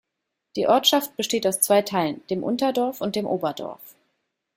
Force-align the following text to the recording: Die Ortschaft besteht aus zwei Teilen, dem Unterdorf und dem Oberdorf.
Die 0.55 0.67
Ortschaft 0.67 1.15
besteht 1.15 1.45
aus 1.45 1.61
zwei 1.61 1.83
Teilen, 1.83 2.25
dem 2.31 2.41
Unterdorf 2.41 3.01
und 3.01 3.15
dem 3.15 3.27
Oberdorf. 3.27 3.93